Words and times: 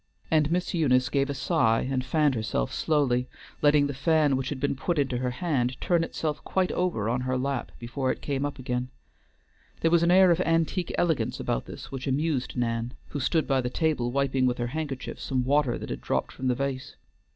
And 0.31 0.51
Miss 0.51 0.73
Eunice 0.73 1.09
gave 1.09 1.29
a 1.29 1.35
sigh, 1.35 1.81
and 1.81 2.03
fanned 2.03 2.33
herself 2.33 2.73
slowly, 2.73 3.27
letting 3.61 3.85
the 3.85 3.93
fan 3.93 4.35
which 4.35 4.49
had 4.49 4.59
been 4.59 4.75
put 4.75 4.97
into 4.97 5.17
her 5.19 5.29
hand 5.29 5.79
turn 5.79 6.03
itself 6.03 6.43
quite 6.43 6.71
over 6.71 7.07
on 7.07 7.21
her 7.21 7.37
lap 7.37 7.71
before 7.77 8.11
it 8.11 8.19
came 8.19 8.43
up 8.43 8.57
again. 8.57 8.89
There 9.81 9.91
was 9.91 10.01
an 10.01 10.09
air 10.09 10.31
of 10.31 10.41
antique 10.41 10.91
elegance 10.97 11.39
about 11.39 11.65
this 11.65 11.91
which 11.91 12.07
amused 12.07 12.57
Nan, 12.57 12.95
who 13.09 13.19
stood 13.19 13.47
by 13.47 13.61
the 13.61 13.69
table 13.69 14.11
wiping 14.11 14.47
with 14.47 14.57
her 14.57 14.67
handkerchief 14.73 15.19
some 15.21 15.43
water 15.45 15.77
that 15.77 15.91
had 15.91 16.01
dropped 16.01 16.31
from 16.31 16.47
the 16.47 16.55
vase. 16.55 16.95